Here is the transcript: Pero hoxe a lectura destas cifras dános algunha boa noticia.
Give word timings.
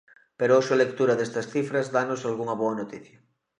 Pero 0.39 0.55
hoxe 0.57 0.71
a 0.73 0.79
lectura 0.83 1.17
destas 1.19 1.49
cifras 1.53 1.91
dános 1.95 2.21
algunha 2.29 2.55
boa 2.61 2.77
noticia. 2.81 3.17